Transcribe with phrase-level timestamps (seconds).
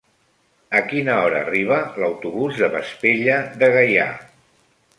[0.77, 4.09] A quina hora arriba l'autobús de Vespella de Gaià?